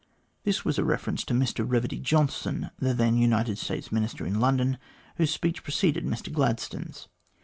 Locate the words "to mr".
1.25-1.63